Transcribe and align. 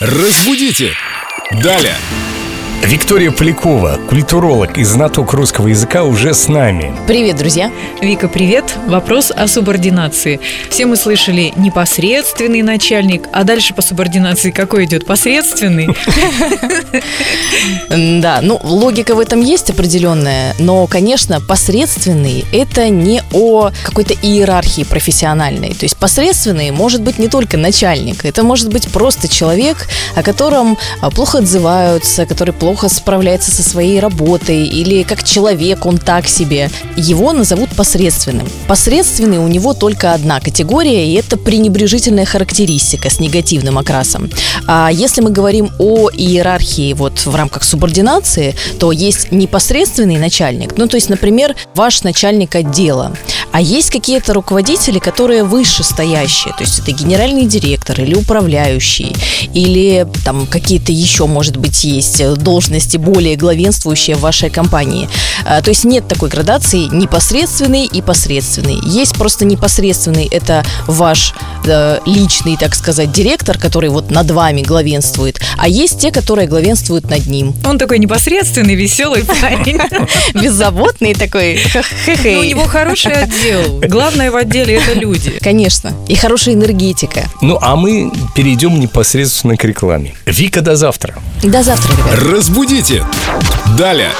Разбудите! 0.00 0.96
Далее! 1.62 1.94
Виктория 2.82 3.30
Полякова, 3.30 3.98
культуролог 4.08 4.78
и 4.78 4.84
знаток 4.84 5.34
русского 5.34 5.68
языка 5.68 6.02
уже 6.02 6.32
с 6.32 6.48
нами. 6.48 6.92
Привет, 7.06 7.36
друзья! 7.36 7.70
Вика, 8.00 8.26
привет. 8.26 8.64
Вопрос 8.86 9.30
о 9.30 9.46
субординации. 9.46 10.40
Все 10.70 10.86
мы 10.86 10.96
слышали 10.96 11.52
непосредственный 11.56 12.62
начальник, 12.62 13.28
а 13.32 13.44
дальше 13.44 13.74
по 13.74 13.82
субординации 13.82 14.50
какой 14.50 14.86
идет? 14.86 15.06
Посредственный? 15.06 15.94
Да, 17.90 18.40
ну, 18.42 18.58
логика 18.62 19.14
в 19.14 19.20
этом 19.20 19.42
есть 19.42 19.70
определенная, 19.70 20.54
но, 20.58 20.86
конечно, 20.86 21.40
посредственный– 21.40 22.44
это 22.52 22.88
не 22.88 23.22
о 23.32 23.70
какой-то 23.82 24.14
иерархии 24.14 24.84
профессиональной. 24.84 25.74
То 25.74 25.84
есть 25.84 25.96
посредственный 25.96 26.70
может 26.70 27.02
быть 27.02 27.18
не 27.18 27.28
только 27.28 27.56
начальник, 27.56 28.24
это 28.24 28.42
может 28.42 28.70
быть 28.70 28.88
просто 28.88 29.28
человек, 29.28 29.88
о 30.14 30.22
котором 30.22 30.78
а, 31.00 31.10
плохо 31.10 31.38
отзываются, 31.38 32.24
который 32.26 32.54
плохо 32.54 32.69
плохо 32.70 32.88
справляется 32.88 33.50
со 33.50 33.64
своей 33.64 33.98
работой 33.98 34.64
или 34.64 35.02
как 35.02 35.24
человек 35.24 35.86
он 35.86 35.98
так 35.98 36.28
себе, 36.28 36.70
его 36.96 37.32
назовут 37.32 37.70
посредственным. 37.70 38.46
Посредственный 38.68 39.38
у 39.38 39.48
него 39.48 39.74
только 39.74 40.12
одна 40.12 40.38
категория, 40.38 41.04
и 41.10 41.14
это 41.14 41.36
пренебрежительная 41.36 42.26
характеристика 42.26 43.10
с 43.10 43.18
негативным 43.18 43.76
окрасом. 43.76 44.30
А 44.68 44.88
если 44.92 45.20
мы 45.20 45.30
говорим 45.30 45.70
о 45.80 46.10
иерархии 46.10 46.92
вот 46.92 47.26
в 47.26 47.34
рамках 47.34 47.64
субординации, 47.64 48.54
то 48.78 48.92
есть 48.92 49.32
непосредственный 49.32 50.18
начальник, 50.18 50.74
ну 50.76 50.86
то 50.86 50.94
есть, 50.94 51.08
например, 51.08 51.56
ваш 51.74 52.04
начальник 52.04 52.54
отдела, 52.54 53.12
а 53.50 53.60
есть 53.60 53.90
какие-то 53.90 54.32
руководители, 54.32 55.00
которые 55.00 55.42
выше 55.42 55.82
стоящие, 55.82 56.54
то 56.54 56.62
есть 56.62 56.78
это 56.78 56.92
генеральный 56.92 57.46
директор 57.46 58.00
или 58.00 58.14
управляющий, 58.14 59.12
или 59.54 60.06
там 60.24 60.46
какие-то 60.46 60.92
еще, 60.92 61.26
может 61.26 61.56
быть, 61.56 61.82
есть 61.82 62.20
должности 62.36 62.59
должности 62.60 62.98
более 62.98 63.36
главенствующие 63.36 64.16
в 64.16 64.20
вашей 64.20 64.50
компании. 64.50 65.08
А, 65.46 65.62
то 65.62 65.70
есть 65.70 65.84
нет 65.84 66.06
такой 66.06 66.28
градации 66.28 66.94
непосредственный 66.94 67.86
и 67.86 68.02
посредственный. 68.02 68.78
Есть 68.84 69.14
просто 69.14 69.46
непосредственный, 69.46 70.28
это 70.30 70.62
ваш 70.86 71.32
э, 71.66 71.98
личный, 72.06 72.56
так 72.56 72.74
сказать, 72.74 73.12
директор, 73.12 73.58
который 73.58 73.90
вот 73.90 74.10
над 74.10 74.30
вами 74.30 74.62
главенствует, 74.62 75.40
а 75.56 75.68
есть 75.68 76.00
те, 76.00 76.10
которые 76.10 76.48
главенствуют 76.48 77.08
над 77.10 77.26
ним. 77.26 77.54
Он 77.64 77.78
такой 77.78 77.98
непосредственный, 77.98 78.74
веселый 78.74 79.24
парень. 79.24 79.80
Беззаботный 80.34 81.14
такой. 81.14 81.60
Ну, 82.24 82.40
у 82.40 82.44
него 82.44 82.64
хороший 82.64 83.12
отдел. 83.12 83.80
Главное 83.88 84.30
в 84.30 84.36
отделе 84.36 84.76
это 84.76 84.92
люди. 84.98 85.38
Конечно. 85.40 85.92
И 86.08 86.14
хорошая 86.14 86.54
энергетика. 86.54 87.28
Ну, 87.40 87.58
а 87.60 87.76
мы 87.76 88.12
перейдем 88.34 88.78
непосредственно 88.78 89.56
к 89.56 89.64
рекламе. 89.64 90.14
Вика, 90.26 90.60
до 90.60 90.76
завтра. 90.76 91.14
До 91.42 91.62
завтра, 91.62 91.92
ребята. 91.92 92.30
Разбудите! 92.30 93.04
Далее! 93.78 94.10